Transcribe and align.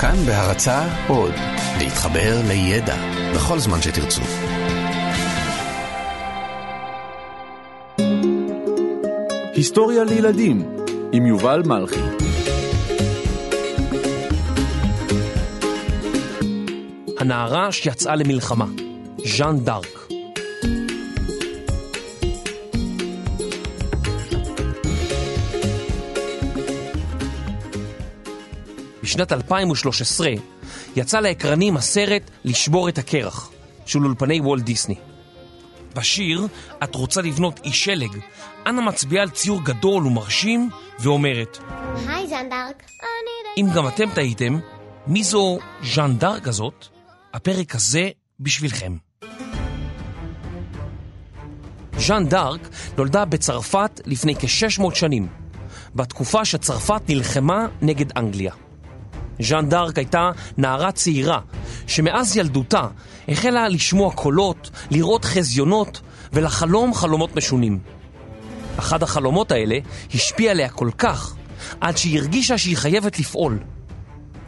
כאן 0.00 0.16
בהרצה 0.26 0.88
עוד, 1.08 1.34
להתחבר 1.78 2.40
לידע 2.48 2.96
בכל 3.34 3.58
זמן 3.58 3.82
שתרצו. 3.82 4.22
היסטוריה 9.54 10.04
לילדים 10.04 10.62
עם 11.12 11.26
יובל 11.26 11.62
מלכי 11.66 12.00
הנערה 17.18 17.72
שיצאה 17.72 18.16
למלחמה, 18.16 18.66
ז'אן 19.24 19.58
דארק. 19.58 19.97
בשנת 29.08 29.32
2013 29.32 30.28
יצא 30.96 31.20
לאקרנים 31.20 31.76
הסרט 31.76 32.30
לשבור 32.44 32.88
את 32.88 32.98
הקרח 32.98 33.50
של 33.86 34.04
אולפני 34.04 34.40
וולט 34.40 34.62
דיסני. 34.62 34.94
בשיר 35.96 36.46
את 36.84 36.94
רוצה 36.94 37.22
לבנות 37.22 37.60
אי 37.64 37.72
שלג, 37.72 38.18
אנה 38.66 38.80
מצביעה 38.80 39.22
על 39.22 39.30
ציור 39.30 39.64
גדול 39.64 40.06
ומרשים 40.06 40.70
ואומרת 40.98 41.58
היי 42.06 42.26
ז'אן 42.28 42.48
דארק. 42.50 42.82
אם 43.56 43.66
גם 43.74 43.88
אתם 43.88 44.10
תהיתם, 44.14 44.58
מי 45.06 45.24
זו 45.24 45.58
ז'אן 45.94 46.18
דארק 46.18 46.48
הזאת? 46.48 46.86
הפרק 47.34 47.74
הזה 47.74 48.10
בשבילכם. 48.40 48.96
ז'אן 51.98 52.28
דארק 52.28 52.68
נולדה 52.96 53.24
בצרפת 53.24 54.00
לפני 54.06 54.34
כ-600 54.34 54.94
שנים, 54.94 55.28
בתקופה 55.94 56.44
שצרפת 56.44 57.02
נלחמה 57.08 57.66
נגד 57.82 58.18
אנגליה. 58.18 58.67
ז'אן 59.40 59.68
דארק 59.68 59.98
הייתה 59.98 60.30
נערה 60.58 60.92
צעירה, 60.92 61.40
שמאז 61.86 62.36
ילדותה 62.36 62.86
החלה 63.28 63.68
לשמוע 63.68 64.12
קולות, 64.12 64.70
לראות 64.90 65.24
חזיונות 65.24 66.00
ולחלום 66.32 66.94
חלומות 66.94 67.36
משונים. 67.36 67.78
אחד 68.78 69.02
החלומות 69.02 69.52
האלה 69.52 69.78
השפיע 70.14 70.50
עליה 70.50 70.68
כל 70.68 70.90
כך, 70.98 71.34
עד 71.80 71.96
שהיא 71.96 72.18
הרגישה 72.18 72.58
שהיא 72.58 72.76
חייבת 72.76 73.18
לפעול. 73.18 73.58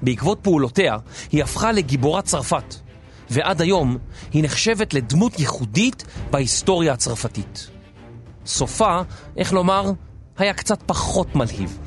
בעקבות 0.02 0.38
פעולותיה 0.42 0.96
היא 1.32 1.42
הפכה 1.42 1.72
לגיבורת 1.72 2.24
צרפת, 2.24 2.74
ועד 3.30 3.60
היום 3.60 3.98
היא 4.32 4.44
נחשבת 4.44 4.94
לדמות 4.94 5.38
ייחודית 5.38 6.04
בהיסטוריה 6.30 6.92
הצרפתית. 6.92 7.70
סופה, 8.46 9.00
איך 9.36 9.52
לומר, 9.52 9.92
היה 10.38 10.54
קצת 10.54 10.82
פחות 10.86 11.36
מלהיב. 11.36 11.78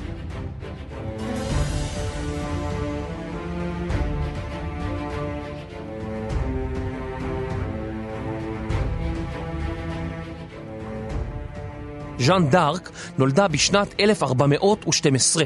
ז'אן 12.24 12.50
דארק 12.50 12.90
נולדה 13.18 13.48
בשנת 13.48 13.94
1412 14.00 15.44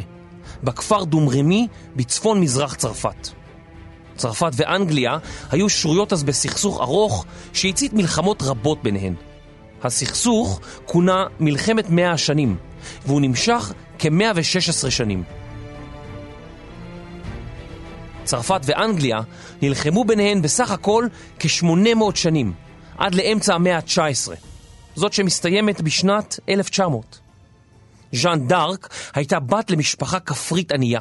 בכפר 0.63 1.05
דומרמי 1.05 1.69
בצפון 1.97 2.41
מזרח 2.41 2.75
צרפת. 2.75 3.29
צרפת 4.17 4.51
ואנגליה 4.57 5.19
היו 5.51 5.69
שרויות 5.69 6.13
אז 6.13 6.25
בסכסוך 6.25 6.81
ארוך 6.81 7.25
שהצית 7.53 7.93
מלחמות 7.93 8.43
רבות 8.43 8.83
ביניהן. 8.83 9.15
הסכסוך 9.83 10.61
כונה 10.87 11.25
מלחמת 11.41 11.91
מאה 11.91 12.13
השנים, 12.13 12.57
והוא 13.07 13.21
נמשך 13.21 13.73
כ-116 13.99 14.91
שנים. 14.91 15.23
צרפת 18.25 18.61
ואנגליה 18.65 19.19
נלחמו 19.63 20.05
ביניהן 20.05 20.43
בסך 20.43 20.71
הכל 20.71 21.07
כ-800 21.39 22.15
שנים, 22.15 22.53
עד 22.99 23.15
לאמצע 23.15 23.55
המאה 23.55 23.77
ה-19, 23.77 24.48
זאת 24.99 25.13
שמסתיימת 25.13 25.81
בשנת 25.81 26.41
1900. 26.49 27.19
ז'אן 28.13 28.49
דארק 28.49 28.89
הייתה 29.15 29.41
בת 29.41 29.71
למשפחה 29.71 30.21
כפרית 30.21 30.73
ענייה, 30.73 31.01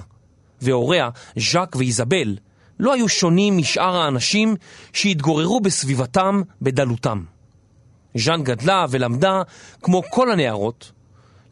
והוריה, 0.61 1.09
ז'אק 1.37 1.75
ואיזבל, 1.75 2.37
לא 2.79 2.93
היו 2.93 3.09
שונים 3.09 3.57
משאר 3.57 3.95
האנשים 3.95 4.55
שהתגוררו 4.93 5.61
בסביבתם 5.61 6.41
בדלותם. 6.61 7.23
ז'אן 8.17 8.43
גדלה 8.43 8.85
ולמדה, 8.89 9.41
כמו 9.81 10.03
כל 10.09 10.31
הנערות, 10.31 10.91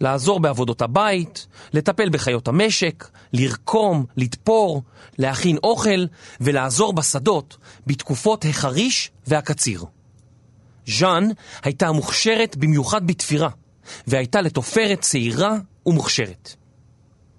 לעזור 0.01 0.39
בעבודות 0.39 0.81
הבית, 0.81 1.47
לטפל 1.73 2.09
בחיות 2.09 2.47
המשק, 2.47 3.09
לרקום, 3.33 4.05
לתפור, 4.17 4.83
להכין 5.17 5.57
אוכל 5.63 6.05
ולעזור 6.41 6.93
בשדות 6.93 7.57
בתקופות 7.87 8.45
החריש 8.49 9.11
והקציר. 9.27 9.85
ז'אן 10.87 11.27
הייתה 11.63 11.91
מוכשרת 11.91 12.55
במיוחד 12.55 13.07
בתפירה, 13.07 13.49
והייתה 14.07 14.41
לתופרת 14.41 15.01
צעירה 15.01 15.57
ומוכשרת. 15.85 16.55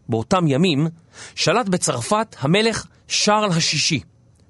באותם 0.09 0.47
ימים 0.49 0.89
שלט 1.35 1.69
בצרפת 1.69 2.37
המלך 2.39 2.87
שרל 3.09 3.51
השישי, 3.51 4.01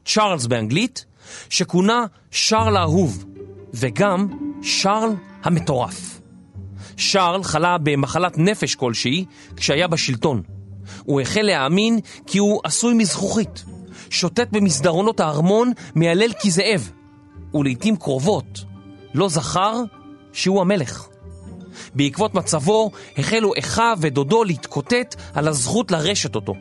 צ'ארלס 0.05 0.47
באנגלית, 0.47 1.05
שכונה 1.51 2.05
שרל 2.31 2.77
האהוב, 2.77 3.25
וגם 3.75 4.29
שרל 4.63 5.11
המטורף. 5.43 6.21
שרל 6.97 7.43
חלה 7.43 7.79
במחלת 7.79 8.39
נפש 8.39 8.75
כלשהי 8.75 9.25
כשהיה 9.57 9.87
בשלטון. 9.89 10.43
הוא 11.05 11.21
החל 11.21 11.43
להאמין 11.43 11.99
כי 12.27 12.39
הוא 12.39 12.61
עשוי 12.65 12.95
מזכוכית, 12.95 13.65
שוטט 14.11 14.49
במסדרונות 14.53 15.21
הארמון, 15.21 15.73
מהלל 15.95 16.33
כזאב, 16.43 16.91
ולעיתים 17.55 17.97
קרובות 17.97 18.65
לא 19.17 19.29
זכר 19.29 19.75
שהוא 20.33 20.61
המלך. 20.61 21.07
בעקבות 21.95 22.35
מצבו 22.35 22.91
החלו 23.19 23.53
אחיו 23.59 23.99
ודודו 24.01 24.45
להתקוטט 24.45 25.15
על 25.35 25.49
הזכות 25.49 25.91
לרשת 25.91 26.35
אותו. 26.35 26.55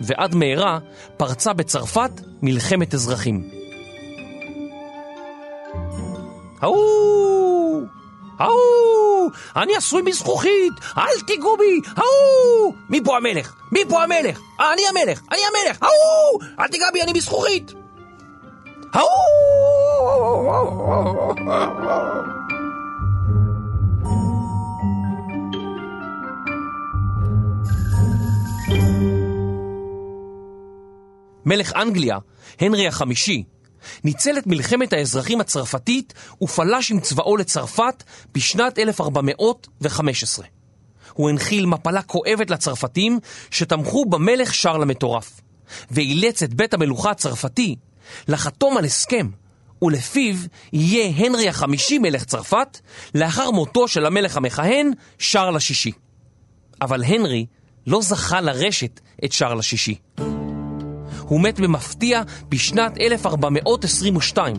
ועד 0.00 0.34
מהרה 0.34 0.78
פרצה 1.16 1.52
בצרפת 1.52 2.10
מלחמת 2.42 2.94
אזרחים. 2.94 3.50
ההוא! 6.60 7.86
ההוא! 8.38 9.30
אני 9.56 9.76
עשוי 9.76 10.02
מזכוכית! 10.02 10.72
אל 10.98 11.20
תיגעו 11.26 11.56
בי! 11.56 11.80
ההוא! 11.96 12.74
מי 12.88 13.00
פה 13.04 13.16
המלך? 13.16 13.54
מי 13.72 13.80
פה 13.88 14.02
המלך? 14.02 14.40
אני 14.60 14.82
המלך! 14.88 15.22
אני 15.32 15.40
המלך! 15.48 15.82
ההוא! 15.82 16.42
אל 16.60 16.68
תיגע 16.68 16.86
בי, 16.92 17.02
אני 17.02 17.12
מזכוכית! 17.12 17.72
ההוא! 18.92 19.55
מלך 31.46 31.72
אנגליה, 31.76 32.18
הנרי 32.60 32.88
החמישי, 32.88 33.44
ניצל 34.04 34.38
את 34.38 34.46
מלחמת 34.46 34.92
האזרחים 34.92 35.40
הצרפתית 35.40 36.14
ופלש 36.42 36.90
עם 36.90 37.00
צבאו 37.00 37.36
לצרפת 37.36 38.02
בשנת 38.34 38.78
1415. 38.78 40.46
הוא 41.12 41.30
הנחיל 41.30 41.66
מפלה 41.66 42.02
כואבת 42.02 42.50
לצרפתים 42.50 43.18
שתמכו 43.50 44.04
במלך 44.04 44.54
שרל 44.54 44.82
המטורף, 44.82 45.40
ואילץ 45.90 46.42
את 46.42 46.54
בית 46.54 46.74
המלוכה 46.74 47.10
הצרפתי 47.10 47.76
לחתום 48.28 48.76
על 48.76 48.84
הסכם, 48.84 49.28
ולפיו 49.82 50.36
יהיה 50.72 51.12
הנרי 51.16 51.48
החמישי 51.48 51.98
מלך 51.98 52.24
צרפת 52.24 52.78
לאחר 53.14 53.50
מותו 53.50 53.88
של 53.88 54.06
המלך 54.06 54.36
המכהן 54.36 54.90
שרל 55.18 55.56
השישי. 55.56 55.92
אבל 56.80 57.04
הנרי 57.04 57.46
לא 57.86 58.02
זכה 58.02 58.40
לרשת 58.40 59.00
את 59.24 59.32
שרל 59.32 59.58
השישי. 59.58 59.94
הוא 61.20 61.40
מת 61.40 61.60
במפתיע 61.60 62.22
בשנת 62.48 63.00
1422, 63.00 64.56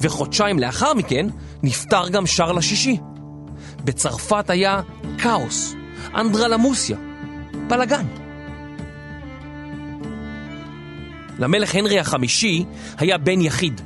וחודשיים 0.00 0.58
לאחר 0.58 0.94
מכן 0.94 1.26
נפטר 1.62 2.08
גם 2.08 2.26
שרל 2.26 2.58
השישי. 2.58 2.96
בצרפת 3.84 4.50
היה 4.50 4.80
כאוס, 5.18 5.74
אנדרלמוסיה, 6.14 6.96
בלאגן. 7.68 8.06
למלך 11.38 11.74
הנרי 11.74 11.98
החמישי 11.98 12.64
היה 12.98 13.18
בן 13.18 13.40
יחיד, 13.40 13.80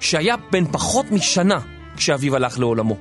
שהיה 0.00 0.34
בן 0.52 0.64
פחות 0.72 1.10
משנה 1.10 1.58
כשאביו 1.96 2.36
הלך 2.36 2.58
לעולמו. 2.58 2.96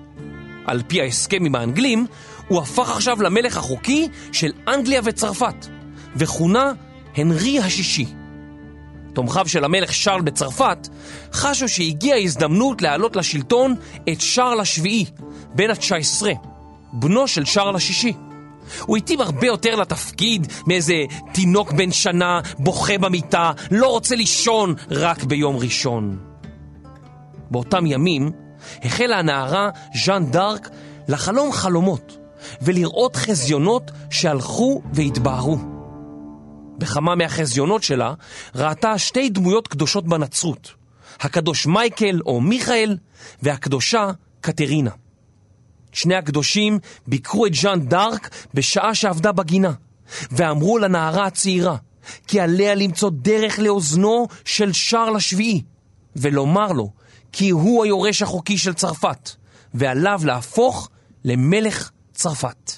על 0.66 0.82
פי 0.88 1.02
ההסכם 1.02 1.46
עם 1.46 1.56
האנגלים, 1.56 2.06
הוא 2.48 2.62
הפך 2.62 2.90
עכשיו 2.90 3.22
למלך 3.22 3.58
החוקי 3.58 4.08
של 4.32 4.52
אנגליה 4.68 5.02
וצרפת, 5.04 5.68
וכונה 6.16 6.72
הנרי 7.16 7.60
השישי. 7.60 8.06
תומכיו 9.14 9.48
של 9.48 9.64
המלך 9.64 9.94
שרל 9.94 10.22
בצרפת 10.22 10.88
חשו 11.34 11.70
שהגיעה 11.70 12.20
הזדמנות 12.20 12.82
להעלות 12.82 13.16
לשלטון 13.16 13.76
את 14.10 14.22
שרל 14.22 14.60
השביעי, 14.60 15.06
בן 15.56 15.70
ה-19, 15.70 16.26
בנו 16.94 17.28
של 17.28 17.46
שרל 17.46 17.76
השישי, 17.76 18.14
הוא 18.82 18.98
התאים 18.98 19.22
הרבה 19.22 19.48
יותר 19.48 19.76
לתפקיד 19.76 20.48
מאיזה 20.68 21.04
תינוק 21.34 21.72
בן 21.72 21.92
שנה 21.92 22.40
בוכה 22.60 22.98
במיטה, 22.98 23.52
לא 23.72 23.88
רוצה 23.88 24.16
לישון 24.16 24.76
רק 24.92 25.24
ביום 25.24 25.58
ראשון. 25.58 26.27
באותם 27.52 27.86
ימים 27.86 28.32
החלה 28.84 29.20
הנערה 29.20 29.70
ז'אן 30.06 30.32
דארק 30.32 30.70
לחלום 31.08 31.52
חלומות 31.52 32.18
ולראות 32.62 33.16
חזיונות 33.16 33.92
שהלכו 34.10 34.82
והתבהרו. 34.94 35.58
בכמה 36.78 37.16
מהחזיונות 37.16 37.84
שלה 37.84 38.14
ראתה 38.56 38.98
שתי 38.98 39.30
דמויות 39.30 39.68
קדושות 39.68 40.08
בנצרות, 40.08 40.74
הקדוש 41.20 41.68
מייקל 41.68 42.20
או 42.26 42.42
מיכאל 42.42 42.98
והקדושה 43.42 44.12
קטרינה. 44.42 44.92
שני 45.92 46.16
הקדושים 46.16 46.80
ביקרו 47.08 47.46
את 47.46 47.54
ז'אן 47.54 47.80
דארק 47.80 48.30
בשעה 48.54 48.96
שעבדה 48.96 49.32
בגינה, 49.32 49.72
ואמרו 50.32 50.78
לנערה 50.78 51.26
הצעירה 51.26 51.76
כי 52.28 52.40
עליה 52.40 52.76
למצוא 52.76 53.10
דרך 53.14 53.60
לאוזנו 53.60 54.28
של 54.46 54.74
שרל 54.74 55.16
השביעי, 55.16 55.62
ולומר 56.16 56.72
לו 56.72 56.92
כי 57.32 57.50
הוא 57.50 57.84
היורש 57.84 58.22
החוקי 58.22 58.58
של 58.58 58.74
צרפת, 58.74 59.30
ועליו 59.74 60.22
להפוך 60.24 60.90
למלך 61.26 61.92
צרפת. 62.14 62.72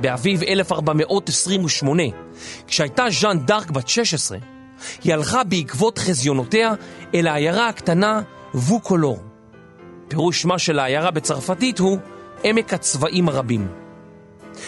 באביב 0.00 0.42
1428, 0.42 2.02
כשהייתה 2.66 3.04
ז'אן 3.20 3.38
דארק 3.46 3.70
בת 3.70 3.88
16, 3.88 4.38
היא 5.04 5.14
הלכה 5.14 5.44
בעקבות 5.44 5.98
חזיונותיה 5.98 6.72
אל 7.14 7.26
העיירה 7.26 7.68
הקטנה 7.68 8.22
ווקולור. 8.54 9.18
פירוש 10.08 10.42
שמה 10.42 10.58
של 10.58 10.78
העיירה 10.78 11.10
בצרפתית 11.10 11.78
הוא 11.78 11.98
עמק 12.44 12.74
הצבעים 12.74 13.28
הרבים. 13.28 13.68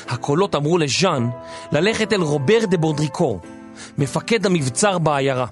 הקולות 0.09 0.55
אמרו 0.55 0.79
לז'אן 0.79 1.29
ללכת 1.73 2.13
אל 2.13 2.21
רובר 2.21 2.65
דה 2.71 2.77
בונדריקור, 2.77 3.41
מפקד 3.99 4.47
המבצר 4.47 4.99
בעיירה, 4.99 5.47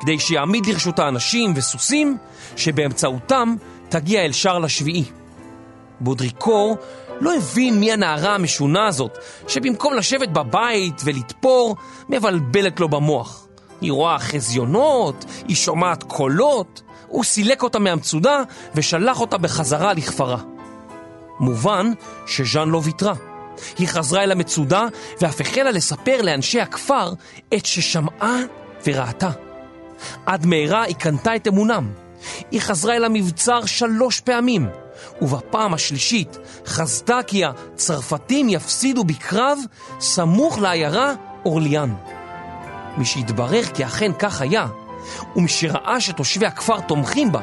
כדי 0.00 0.18
שיעמיד 0.18 0.66
לרשותה 0.66 1.08
אנשים 1.08 1.52
וסוסים 1.56 2.16
שבאמצעותם 2.56 3.54
תגיע 3.88 4.24
אל 4.24 4.32
שרל 4.32 4.64
השביעי. 4.64 5.04
בודריקור 6.00 6.76
לא 7.20 7.34
הבין 7.36 7.80
מי 7.80 7.92
הנערה 7.92 8.34
המשונה 8.34 8.86
הזאת, 8.86 9.18
שבמקום 9.48 9.94
לשבת 9.94 10.28
בבית 10.28 11.02
ולתפור, 11.04 11.76
מבלבלת 12.08 12.80
לו 12.80 12.88
במוח. 12.88 13.46
היא 13.80 13.92
רואה 13.92 14.18
חזיונות, 14.18 15.24
היא 15.48 15.56
שומעת 15.56 16.02
קולות, 16.02 16.82
הוא 17.08 17.24
סילק 17.24 17.62
אותה 17.62 17.78
מהמצודה 17.78 18.42
ושלח 18.74 19.20
אותה 19.20 19.38
בחזרה 19.38 19.92
לכפרה. 19.92 20.38
מובן 21.40 21.92
שז'אן 22.26 22.68
לא 22.68 22.80
ויתרה. 22.84 23.33
היא 23.78 23.88
חזרה 23.88 24.22
אל 24.22 24.32
המצודה 24.32 24.86
ואף 25.20 25.40
החלה 25.40 25.70
לספר 25.70 26.22
לאנשי 26.22 26.60
הכפר 26.60 27.12
את 27.54 27.66
ששמעה 27.66 28.38
וראתה. 28.86 29.30
עד 30.26 30.46
מהרה 30.46 30.82
היא 30.82 30.96
קנתה 30.96 31.36
את 31.36 31.48
אמונם. 31.48 31.92
היא 32.50 32.60
חזרה 32.60 32.96
אל 32.96 33.04
המבצר 33.04 33.64
שלוש 33.64 34.20
פעמים, 34.20 34.68
ובפעם 35.22 35.74
השלישית 35.74 36.38
חזתה 36.66 37.18
כי 37.26 37.44
הצרפתים 37.44 38.48
יפסידו 38.48 39.04
בקרב 39.04 39.58
סמוך 40.00 40.58
לעיירה 40.58 41.12
אורליאן. 41.44 41.94
משהתברר 42.98 43.62
כי 43.74 43.84
אכן 43.84 44.12
כך 44.18 44.40
היה, 44.40 44.66
ומשראה 45.36 46.00
שתושבי 46.00 46.46
הכפר 46.46 46.80
תומכים 46.80 47.32
בה, 47.32 47.40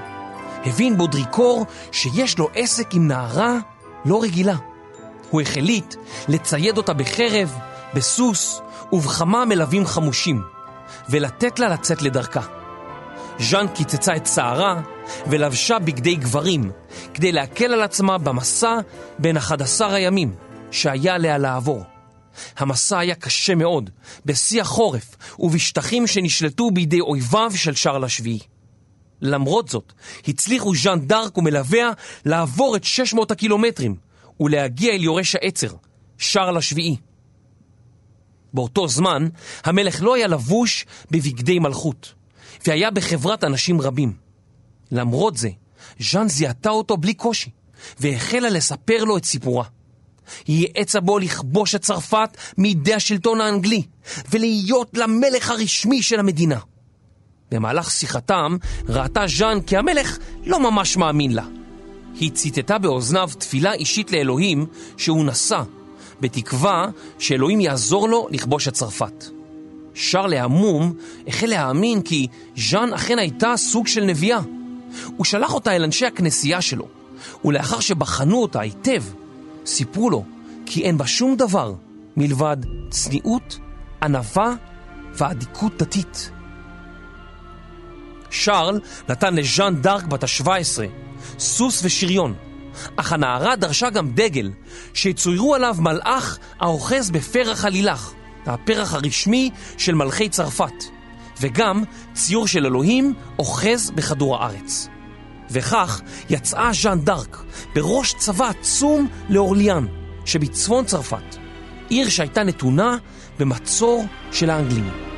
הבין 0.65 0.97
בודריקור 0.97 1.65
שיש 1.91 2.37
לו 2.37 2.49
עסק 2.55 2.93
עם 2.93 3.07
נערה 3.07 3.57
לא 4.05 4.21
רגילה. 4.23 4.55
הוא 5.31 5.41
החליט 5.41 5.95
לצייד 6.27 6.77
אותה 6.77 6.93
בחרב, 6.93 7.57
בסוס 7.93 8.61
ובכמה 8.91 9.45
מלווים 9.45 9.85
חמושים, 9.85 10.41
ולתת 11.09 11.59
לה 11.59 11.69
לצאת 11.69 12.01
לדרכה. 12.01 12.41
ז'אן 13.39 13.65
קיצצה 13.67 14.15
את 14.15 14.27
שערה 14.27 14.81
ולבשה 15.27 15.79
בגדי 15.79 16.15
גברים, 16.15 16.71
כדי 17.13 17.31
להקל 17.31 17.73
על 17.73 17.81
עצמה 17.81 18.17
במסע 18.17 18.77
בין 19.19 19.37
11 19.37 19.95
הימים 19.95 20.35
שהיה 20.71 21.15
עליה 21.15 21.37
לעבור. 21.37 21.83
המסע 22.57 22.99
היה 22.99 23.15
קשה 23.15 23.55
מאוד, 23.55 23.89
בשיא 24.25 24.61
החורף 24.61 25.15
ובשטחים 25.39 26.07
שנשלטו 26.07 26.71
בידי 26.71 26.99
אויביו 26.99 27.51
של 27.55 27.75
שרל 27.75 28.03
השביעי. 28.03 28.39
למרות 29.21 29.69
זאת, 29.69 29.93
הצליחו 30.27 30.75
ז'אן 30.75 30.99
דארק 30.99 31.37
ומלוויה 31.37 31.89
לעבור 32.25 32.75
את 32.75 32.83
600 32.83 33.31
הקילומטרים 33.31 33.95
ולהגיע 34.41 34.93
אל 34.93 35.03
יורש 35.03 35.35
העצר, 35.35 35.73
שרל 36.17 36.57
השביעי. 36.57 36.97
באותו 38.53 38.87
זמן, 38.87 39.27
המלך 39.63 40.01
לא 40.01 40.15
היה 40.15 40.27
לבוש 40.27 40.85
בבגדי 41.11 41.59
מלכות, 41.59 42.13
והיה 42.67 42.91
בחברת 42.91 43.43
אנשים 43.43 43.81
רבים. 43.81 44.13
למרות 44.91 45.37
זה, 45.37 45.49
ז'אן 45.99 46.29
זיהתה 46.29 46.69
אותו 46.69 46.97
בלי 46.97 47.13
קושי, 47.13 47.49
והחלה 47.99 48.49
לספר 48.49 49.03
לו 49.03 49.17
את 49.17 49.25
סיפורה. 49.25 49.65
היא 50.47 50.67
האצה 50.75 50.99
בו 50.99 51.19
לכבוש 51.19 51.75
את 51.75 51.81
צרפת 51.81 52.37
מידי 52.57 52.93
השלטון 52.93 53.41
האנגלי, 53.41 53.83
ולהיות 54.31 54.97
למלך 54.97 55.49
הרשמי 55.49 56.01
של 56.03 56.19
המדינה. 56.19 56.59
במהלך 57.51 57.91
שיחתם 57.91 58.57
ראתה 58.89 59.27
ז'אן 59.27 59.61
כי 59.61 59.77
המלך 59.77 60.17
לא 60.43 60.71
ממש 60.71 60.97
מאמין 60.97 61.31
לה. 61.31 61.60
היא 62.19 62.31
ציטטה 62.31 62.77
באוזניו 62.77 63.29
תפילה 63.37 63.73
אישית 63.73 64.11
לאלוהים 64.11 64.65
שהוא 64.97 65.25
נשא, 65.25 65.61
בתקווה 66.21 66.87
שאלוהים 67.19 67.61
יעזור 67.61 68.09
לו 68.09 68.27
לכבוש 68.31 68.67
את 68.67 68.73
צרפת. 68.73 69.25
שרלה 69.93 70.43
המום 70.43 70.93
החל 71.27 71.47
להאמין 71.47 72.01
כי 72.01 72.27
ז'אן 72.57 72.93
אכן 72.93 73.19
הייתה 73.19 73.53
סוג 73.57 73.87
של 73.87 74.03
נביאה. 74.03 74.39
הוא 75.17 75.25
שלח 75.25 75.53
אותה 75.53 75.75
אל 75.75 75.83
אנשי 75.83 76.05
הכנסייה 76.05 76.61
שלו, 76.61 76.87
ולאחר 77.45 77.79
שבחנו 77.79 78.41
אותה 78.41 78.61
היטב, 78.61 79.03
סיפרו 79.65 80.09
לו 80.09 80.23
כי 80.65 80.83
אין 80.83 80.97
בה 80.97 81.07
שום 81.07 81.35
דבר 81.35 81.73
מלבד 82.17 82.57
צניעות, 82.89 83.59
ענווה 84.03 84.53
ואדיקות 85.13 85.77
דתית. 85.77 86.31
שרל 88.29 88.79
נתן 89.09 89.35
לז'אן 89.35 89.75
דארק 89.81 90.03
בת 90.03 90.23
ה-17 90.23 90.47
סוס 91.39 91.81
ושריון, 91.83 92.33
אך 92.95 93.13
הנערה 93.13 93.55
דרשה 93.55 93.89
גם 93.89 94.11
דגל 94.11 94.51
שיצוירו 94.93 95.55
עליו 95.55 95.75
מלאך 95.79 96.37
האוחז 96.59 97.11
בפרח 97.11 97.65
עלילך, 97.65 98.11
הפרח 98.45 98.93
הרשמי 98.93 99.49
של 99.77 99.95
מלכי 99.95 100.29
צרפת, 100.29 100.83
וגם 101.41 101.83
ציור 102.13 102.47
של 102.47 102.65
אלוהים 102.65 103.13
אוחז 103.39 103.91
בכדור 103.95 104.37
הארץ. 104.37 104.87
וכך 105.51 106.01
יצאה 106.29 106.69
ז'אן 106.73 106.99
דארק 106.99 107.43
בראש 107.75 108.13
צבא 108.13 108.49
עצום 108.49 109.07
לאורליאן, 109.29 109.85
שבצפון 110.25 110.85
צרפת, 110.85 111.35
עיר 111.89 112.09
שהייתה 112.09 112.43
נתונה 112.43 112.97
במצור 113.39 114.05
של 114.31 114.49
האנגלים. 114.49 115.10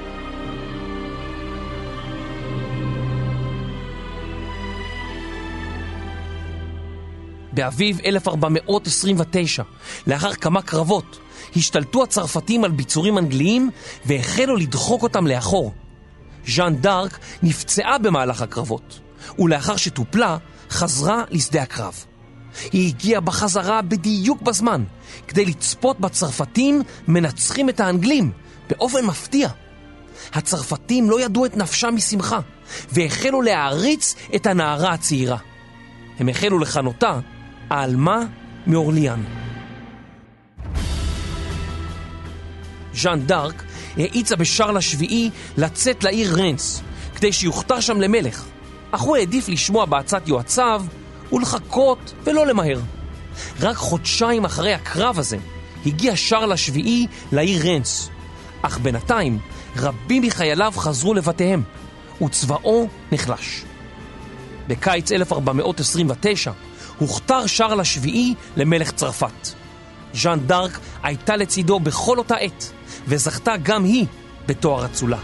באביב 7.53 7.99
1429, 8.05 9.63
לאחר 10.07 10.33
כמה 10.33 10.61
קרבות, 10.61 11.19
השתלטו 11.55 12.03
הצרפתים 12.03 12.63
על 12.63 12.71
ביצורים 12.71 13.17
אנגליים 13.17 13.69
והחלו 14.05 14.55
לדחוק 14.55 15.03
אותם 15.03 15.27
לאחור. 15.27 15.73
ז'אן 16.47 16.75
דארק 16.75 17.19
נפצעה 17.43 17.97
במהלך 17.97 18.41
הקרבות, 18.41 18.99
ולאחר 19.39 19.75
שטופלה, 19.75 20.37
חזרה 20.69 21.23
לשדה 21.29 21.61
הקרב. 21.61 22.05
היא 22.71 22.87
הגיעה 22.87 23.21
בחזרה 23.21 23.81
בדיוק 23.81 24.41
בזמן, 24.41 24.83
כדי 25.27 25.45
לצפות 25.45 25.99
בצרפתים 25.99 26.81
מנצחים 27.07 27.69
את 27.69 27.79
האנגלים, 27.79 28.31
באופן 28.69 29.05
מפתיע. 29.05 29.49
הצרפתים 30.33 31.09
לא 31.09 31.21
ידעו 31.21 31.45
את 31.45 31.57
נפשם 31.57 31.95
משמחה, 31.95 32.39
והחלו 32.91 33.41
להעריץ 33.41 34.15
את 34.35 34.45
הנערה 34.45 34.93
הצעירה. 34.93 35.37
הם 36.19 36.29
החלו 36.29 36.59
לכנותה 36.59 37.19
העלמה 37.69 38.19
מאורליאן. 38.67 39.23
ז'אן 42.93 43.19
דארק 43.25 43.63
האיצה 43.97 44.35
בשרל 44.35 44.77
השביעי 44.77 45.29
לצאת 45.57 46.03
לעיר 46.03 46.35
רנס, 46.37 46.81
כדי 47.15 47.33
שיוכתר 47.33 47.79
שם 47.79 48.01
למלך, 48.01 48.43
אך 48.91 49.01
הוא 49.01 49.17
העדיף 49.17 49.49
לשמוע 49.49 49.85
בעצת 49.85 50.27
יועציו 50.27 50.85
ולחכות 51.31 52.13
ולא 52.23 52.47
למהר. 52.47 52.79
רק 53.61 53.75
חודשיים 53.75 54.45
אחרי 54.45 54.73
הקרב 54.73 55.19
הזה 55.19 55.37
הגיע 55.85 56.15
שרל 56.15 56.51
השביעי 56.51 57.07
לעיר 57.31 57.67
רנס, 57.67 58.09
אך 58.61 58.79
בינתיים 58.79 59.39
רבים 59.75 60.23
מחייליו 60.23 60.73
חזרו 60.75 61.13
לבתיהם, 61.13 61.63
וצבאו 62.21 62.87
נחלש. 63.11 63.63
בקיץ 64.67 65.11
1429 65.11 66.51
הוכתר 66.99 67.47
שרל 67.47 67.79
השביעי 67.79 68.33
למלך 68.57 68.91
צרפת. 68.91 69.49
ז'אן 70.13 70.39
דארק 70.45 70.79
הייתה 71.03 71.35
לצידו 71.35 71.79
בכל 71.79 72.17
אותה 72.17 72.35
עת, 72.35 72.71
וזכתה 73.07 73.53
גם 73.63 73.83
היא 73.83 74.05
בתואר 74.47 74.85
אצולה. 74.85 75.19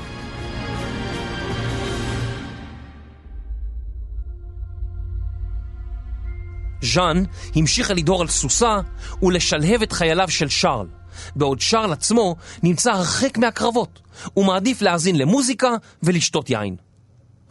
ז'אן 6.82 7.24
המשיכה 7.56 7.94
לדהור 7.94 8.22
על 8.22 8.28
סוסה 8.28 8.80
ולשלהב 9.22 9.82
את 9.82 9.92
חייליו 9.92 10.30
של 10.30 10.50
שרל, 10.50 10.88
בעוד 11.36 11.62
שרל 11.62 11.94
עצמו 11.94 12.36
נמצא 12.64 12.92
הרחק 12.92 13.38
מהקרבות, 13.38 14.00
ומעדיף 14.38 14.82
להאזין 14.82 15.18
למוזיקה 15.18 15.70
ולשתות 16.04 16.50
יין. 16.50 16.76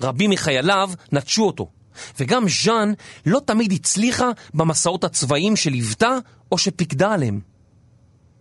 רבים 0.00 0.30
מחייליו 0.30 0.90
נטשו 1.12 1.42
אותו, 1.42 1.68
וגם 2.20 2.44
ז'אן 2.48 2.92
לא 3.26 3.40
תמיד 3.44 3.72
הצליחה 3.72 4.30
במסעות 4.54 5.04
הצבאיים 5.04 5.56
שליוותה 5.56 6.18
או 6.52 6.58
שפיקדה 6.58 7.12
עליהם. 7.12 7.40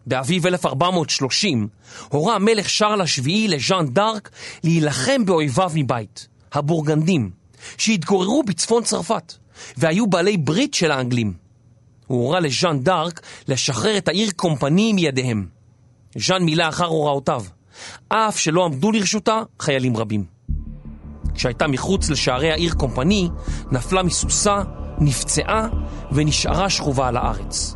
באביב 0.07 0.47
1430 0.47 1.67
הורה 2.09 2.35
המלך 2.35 2.69
שרל 2.69 3.01
השביעי 3.01 3.47
לז'אן 3.47 3.85
דארק 3.87 4.29
להילחם 4.63 5.25
באויביו 5.25 5.71
מבית, 5.75 6.27
הבורגנדים, 6.53 7.31
שהתגוררו 7.77 8.43
בצפון 8.43 8.83
צרפת, 8.83 9.33
והיו 9.77 10.07
בעלי 10.07 10.37
ברית 10.37 10.73
של 10.73 10.91
האנגלים. 10.91 11.33
הוא 12.07 12.23
הורה 12.23 12.39
לז'אן 12.39 12.79
דארק 12.79 13.21
לשחרר 13.47 13.97
את 13.97 14.07
העיר 14.07 14.31
קומפני 14.35 14.93
מידיהם. 14.93 15.47
ז'אן 16.17 16.43
מילא 16.43 16.69
אחר 16.69 16.85
הוראותיו, 16.85 17.43
אף 18.09 18.39
שלא 18.39 18.65
עמדו 18.65 18.91
לרשותה 18.91 19.41
חיילים 19.59 19.97
רבים. 19.97 20.36
כשהייתה 21.37 21.67
מחוץ 21.67 22.09
לשערי 22.09 22.51
העיר 22.51 22.73
קומפני, 22.73 23.29
נפלה 23.71 24.03
מסוסה, 24.03 24.57
נפצעה 24.97 25.67
ונשארה 26.11 26.69
שכובה 26.69 27.07
על 27.07 27.17
הארץ. 27.17 27.75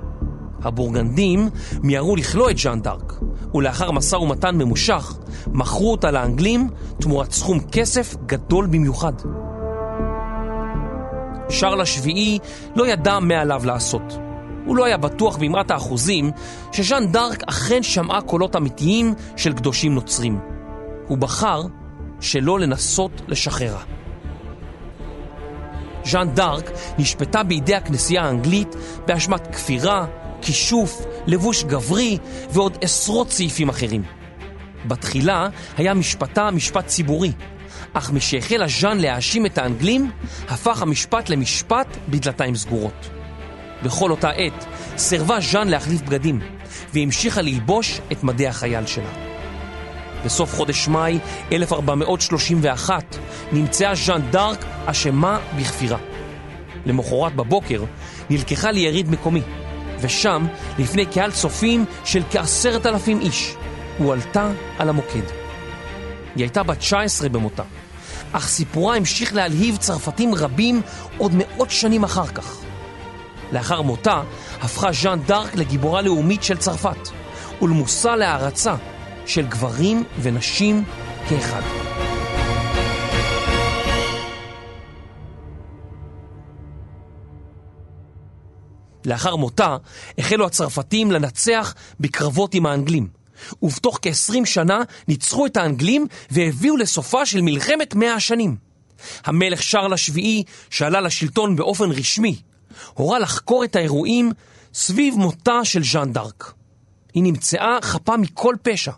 הבורגנדים 0.63 1.49
מיהרו 1.83 2.15
לכלוא 2.15 2.49
את 2.49 2.57
ז'אן 2.57 2.81
דארק, 2.81 3.19
ולאחר 3.53 3.91
משא 3.91 4.15
ומתן 4.15 4.55
ממושך, 4.55 5.13
מכרו 5.47 5.91
אותה 5.91 6.11
לאנגלים 6.11 6.69
תמורת 6.99 7.31
סכום 7.31 7.59
כסף 7.71 8.15
גדול 8.25 8.65
במיוחד. 8.65 9.13
שרל 11.49 11.81
השביעי 11.81 12.39
לא 12.75 12.87
ידע 12.87 13.19
מה 13.19 13.41
עליו 13.41 13.61
לעשות. 13.65 14.17
הוא 14.65 14.75
לא 14.75 14.85
היה 14.85 14.97
בטוח 14.97 15.37
במעט 15.37 15.71
האחוזים 15.71 16.31
שז'אן 16.71 17.11
דארק 17.11 17.43
אכן 17.47 17.83
שמעה 17.83 18.21
קולות 18.21 18.55
אמיתיים 18.55 19.13
של 19.35 19.53
קדושים 19.53 19.95
נוצרים. 19.95 20.39
הוא 21.07 21.17
בחר 21.17 21.61
שלא 22.21 22.59
לנסות 22.59 23.21
לשחררה. 23.27 23.83
ז'אן 26.05 26.29
דארק 26.33 26.71
נשפטה 26.97 27.43
בידי 27.43 27.75
הכנסייה 27.75 28.23
האנגלית 28.23 28.75
באשמת 29.07 29.55
כפירה, 29.55 30.05
כישוף, 30.41 31.05
לבוש 31.27 31.63
גברי 31.63 32.17
ועוד 32.49 32.77
עשרות 32.81 33.31
סעיפים 33.31 33.69
אחרים. 33.69 34.03
בתחילה 34.85 35.47
היה 35.77 35.93
משפטה 35.93 36.51
משפט 36.51 36.87
ציבורי, 36.87 37.31
אך 37.93 38.11
משהחלה 38.11 38.65
ז'אן 38.67 38.97
להאשים 38.97 39.45
את 39.45 39.57
האנגלים, 39.57 40.11
הפך 40.49 40.81
המשפט 40.81 41.29
למשפט 41.29 41.97
בדלתיים 42.09 42.55
סגורות. 42.55 43.09
בכל 43.83 44.11
אותה 44.11 44.29
עת 44.29 44.65
סירבה 44.97 45.39
ז'אן 45.39 45.67
להחליף 45.67 46.01
בגדים, 46.01 46.39
והמשיכה 46.93 47.41
ללבוש 47.41 48.01
את 48.11 48.23
מדי 48.23 48.47
החייל 48.47 48.85
שלה. 48.85 49.30
בסוף 50.25 50.55
חודש 50.55 50.87
מאי 50.87 51.19
1431 51.51 53.17
נמצאה 53.51 53.95
ז'אן 53.95 54.21
דארק 54.31 54.65
אשמה 54.85 55.39
בכפירה. 55.57 55.97
למחרת 56.85 57.35
בבוקר 57.35 57.83
נלקחה 58.29 58.71
ליריד 58.71 59.09
מקומי, 59.09 59.41
ושם, 59.99 60.45
לפני 60.79 61.05
קהל 61.05 61.31
צופים 61.31 61.85
של 62.05 62.23
כעשרת 62.31 62.85
אלפים 62.85 63.19
איש, 63.21 63.55
הועלתה 63.97 64.51
על 64.79 64.89
המוקד. 64.89 65.23
היא 66.35 66.43
הייתה 66.43 66.63
בת 66.63 66.77
19 66.77 67.29
במותה, 67.29 67.63
אך 68.31 68.47
סיפורה 68.47 68.95
המשיך 68.95 69.35
להלהיב 69.35 69.77
צרפתים 69.77 70.35
רבים 70.35 70.81
עוד 71.17 71.31
מאות 71.35 71.71
שנים 71.71 72.03
אחר 72.03 72.27
כך. 72.27 72.57
לאחר 73.51 73.81
מותה 73.81 74.21
הפכה 74.61 74.91
ז'אן 74.91 75.19
דארק 75.25 75.55
לגיבורה 75.55 76.01
לאומית 76.01 76.43
של 76.43 76.57
צרפת, 76.57 77.09
ולמושא 77.61 78.07
להערצה 78.07 78.75
של 79.25 79.47
גברים 79.47 80.03
ונשים 80.21 80.83
כאחד. 81.29 81.61
לאחר 89.05 89.35
מותה 89.35 89.77
החלו 90.17 90.45
הצרפתים 90.45 91.11
לנצח 91.11 91.75
בקרבות 91.99 92.53
עם 92.53 92.65
האנגלים, 92.65 93.07
ובתוך 93.61 93.99
כ-20 94.01 94.45
שנה 94.45 94.81
ניצחו 95.07 95.45
את 95.45 95.57
האנגלים 95.57 96.07
והביאו 96.31 96.77
לסופה 96.77 97.25
של 97.25 97.41
מלחמת 97.41 97.95
מאה 97.95 98.13
השנים. 98.13 98.55
המלך 99.25 99.63
שרל 99.63 99.93
השביעי, 99.93 100.43
שעלה 100.69 101.01
לשלטון 101.01 101.55
באופן 101.55 101.91
רשמי, 101.91 102.41
הורה 102.93 103.19
לחקור 103.19 103.63
את 103.63 103.75
האירועים 103.75 104.31
סביב 104.73 105.15
מותה 105.17 105.65
של 105.65 105.83
ז'אן 105.83 106.13
דארק. 106.13 106.53
היא 107.13 107.23
נמצאה 107.23 107.77
חפה 107.81 108.17
מכל 108.17 108.55
פשע, 108.61 108.91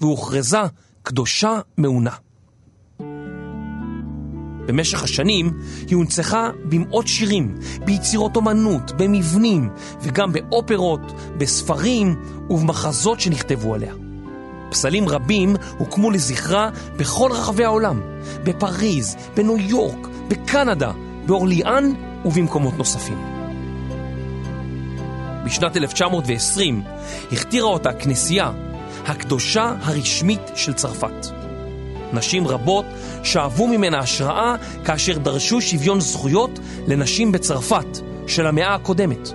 והוכרזה 0.00 0.58
קדושה 1.02 1.60
מעונה. 1.76 2.10
במשך 4.66 5.02
השנים 5.02 5.50
היא 5.86 5.96
הונצחה 5.96 6.50
במאות 6.64 7.06
שירים, 7.08 7.54
ביצירות 7.84 8.36
אומנות, 8.36 8.92
במבנים, 8.96 9.68
וגם 10.02 10.32
באופרות, 10.32 11.12
בספרים 11.38 12.16
ובמחזות 12.50 13.20
שנכתבו 13.20 13.74
עליה. 13.74 13.94
פסלים 14.70 15.08
רבים 15.08 15.56
הוקמו 15.78 16.10
לזכרה 16.10 16.70
בכל 16.96 17.30
רחבי 17.32 17.64
העולם, 17.64 18.00
בפריז, 18.44 19.16
בניו 19.34 19.58
יורק, 19.58 20.08
בקנדה, 20.28 20.92
באורליאן 21.26 21.92
ובמקומות 22.24 22.74
נוספים. 22.78 23.18
בשנת 25.44 25.76
1920 25.76 26.82
הכתירה 27.32 27.66
אותה 27.68 27.92
כנסייה, 27.92 28.52
הקדושה 29.08 29.74
הרשמית 29.82 30.40
של 30.54 30.72
צרפת. 30.72 31.26
נשים 32.12 32.46
רבות 32.46 32.84
שאבו 33.22 33.68
ממנה 33.68 33.98
השראה 33.98 34.54
כאשר 34.84 35.18
דרשו 35.18 35.60
שוויון 35.60 36.00
זכויות 36.00 36.58
לנשים 36.86 37.32
בצרפת 37.32 37.98
של 38.26 38.46
המאה 38.46 38.74
הקודמת, 38.74 39.28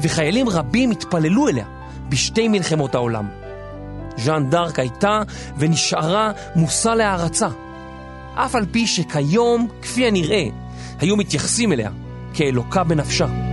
וחיילים 0.00 0.48
רבים 0.48 0.90
התפללו 0.90 1.48
אליה 1.48 1.66
בשתי 2.08 2.48
מלחמות 2.48 2.94
העולם. 2.94 3.28
ז'אן 4.16 4.50
דארק 4.50 4.78
הייתה 4.78 5.22
ונשארה 5.58 6.32
מושא 6.56 6.88
להערצה, 6.88 7.48
אף 8.34 8.54
על 8.54 8.66
פי 8.70 8.86
שכיום, 8.86 9.68
כפי 9.82 10.06
הנראה, 10.06 10.44
היו 11.00 11.16
מתייחסים 11.16 11.72
אליה 11.72 11.90
כאלוקה 12.34 12.84
בנפשה. 12.84 13.45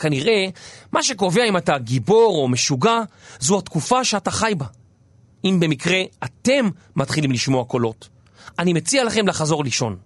כנראה, 0.00 0.46
מה 0.92 1.02
שקובע 1.02 1.44
אם 1.44 1.56
אתה 1.56 1.78
גיבור 1.78 2.36
או 2.42 2.48
משוגע, 2.48 3.00
זו 3.40 3.58
התקופה 3.58 4.04
שאתה 4.04 4.30
חי 4.30 4.52
בה. 4.56 4.66
אם 5.44 5.60
במקרה 5.60 5.98
אתם 6.24 6.68
מתחילים 6.96 7.32
לשמוע 7.32 7.64
קולות, 7.64 8.08
אני 8.58 8.72
מציע 8.72 9.04
לכם 9.04 9.28
לחזור 9.28 9.64
לישון. 9.64 9.96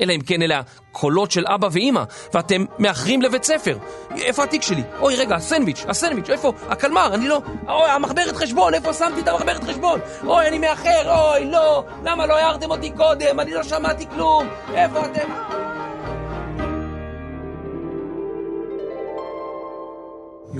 אלא 0.00 0.12
אם 0.12 0.20
כן 0.20 0.42
אלה 0.42 0.60
הקולות 0.90 1.30
של 1.30 1.44
אבא 1.46 1.68
ואימא, 1.72 2.04
ואתם 2.34 2.64
מאחרים 2.78 3.22
לבית 3.22 3.44
ספר. 3.44 3.78
איפה 4.16 4.44
התיק 4.44 4.62
שלי? 4.62 4.82
אוי, 5.00 5.16
רגע, 5.16 5.36
הסנדוויץ', 5.36 5.84
הסנדוויץ', 5.88 6.30
איפה? 6.30 6.52
הקלמר, 6.68 7.14
אני 7.14 7.28
לא... 7.28 7.40
אוי, 7.68 7.90
המחברת 7.90 8.36
חשבון, 8.36 8.74
איפה 8.74 8.92
שמתי 8.92 9.20
את 9.20 9.28
המחברת 9.28 9.64
חשבון? 9.64 10.00
אוי, 10.26 10.48
אני 10.48 10.58
מאחר, 10.58 11.20
אוי, 11.20 11.50
לא! 11.50 11.84
למה 12.04 12.26
לא 12.26 12.36
הערתם 12.36 12.70
אותי 12.70 12.90
קודם? 12.90 13.40
אני 13.40 13.50
לא 13.50 13.62
שמעתי 13.62 14.06
כלום! 14.14 14.48
איפה 14.74 15.06
אתם? 15.06 15.59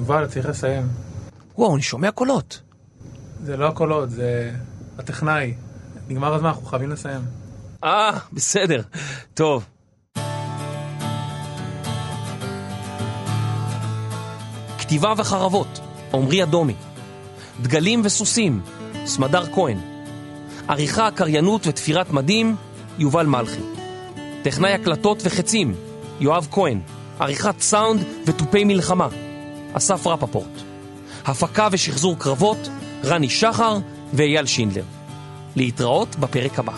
יובל, 0.00 0.26
צריך 0.26 0.48
לסיים. 0.48 0.88
וואו, 1.58 1.74
אני 1.74 1.82
שומע 1.82 2.10
קולות. 2.10 2.60
זה 3.44 3.56
לא 3.56 3.66
הקולות, 3.68 4.10
זה 4.10 4.52
הטכנאי. 4.98 5.54
נגמר 6.08 6.34
הזמן, 6.34 6.48
אנחנו 6.48 6.66
חייבים 6.66 6.90
לסיים. 6.90 7.20
אה, 7.84 8.18
בסדר. 8.32 8.82
טוב. 9.34 9.66
כתיבה 14.78 15.14
וחרבות, 15.16 15.80
עמרי 16.14 16.42
אדומי. 16.42 16.74
דגלים 17.62 18.00
וסוסים, 18.04 18.60
סמדר 19.04 19.52
כהן. 19.54 19.78
עריכה, 20.68 21.10
קריינות 21.10 21.66
ותפירת 21.66 22.10
מדים, 22.10 22.56
יובל 22.98 23.26
מלכי. 23.26 23.62
טכנאי 24.42 24.72
הקלטות 24.72 25.22
וחצים, 25.24 25.74
יואב 26.20 26.48
כהן. 26.50 26.80
עריכת 27.18 27.60
סאונד 27.60 28.04
ותופי 28.26 28.64
מלחמה, 28.64 29.08
אסף 29.72 30.06
רפפורט. 30.06 30.60
הפקה 31.26 31.68
ושחזור 31.72 32.16
קרבות, 32.18 32.68
רני 33.04 33.28
שחר 33.28 33.78
ואייל 34.12 34.46
שינדלר. 34.46 34.84
להתראות 35.56 36.16
בפרק 36.16 36.58
הבא. 36.58 36.72